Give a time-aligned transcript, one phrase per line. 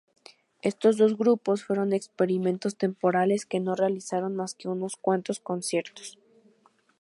[0.63, 6.17] Estos dos grupos fueron experimentos temporales que no realizaron más que unos cuantos conciertos.